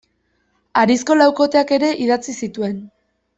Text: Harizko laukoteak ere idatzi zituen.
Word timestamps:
Harizko 0.81 1.17
laukoteak 1.19 1.75
ere 1.77 1.91
idatzi 2.07 2.37
zituen. 2.41 2.75